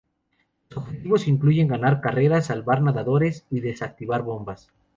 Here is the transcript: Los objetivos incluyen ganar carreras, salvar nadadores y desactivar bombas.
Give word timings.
Los 0.69 0.77
objetivos 0.79 1.27
incluyen 1.27 1.67
ganar 1.67 2.01
carreras, 2.01 2.47
salvar 2.47 2.81
nadadores 2.81 3.45
y 3.51 3.59
desactivar 3.59 4.23
bombas. 4.23 4.71